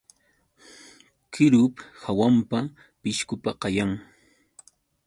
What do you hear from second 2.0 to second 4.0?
hawampa pishqupa kayan.